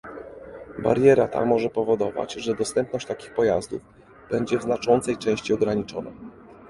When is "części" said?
5.17-5.53